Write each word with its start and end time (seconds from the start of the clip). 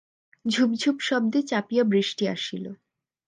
ঝুপ 0.45 0.69
ঝুপ 0.73 0.97
শব্দে 0.99 1.39
চাপিয়া 1.43 1.83
বৃষ্টি 1.83 2.23
আসিল। 2.27 2.65